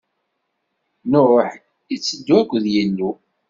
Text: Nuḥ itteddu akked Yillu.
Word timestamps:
Nuḥ 1.11 1.49
itteddu 1.95 2.33
akked 2.41 2.63
Yillu. 2.73 3.11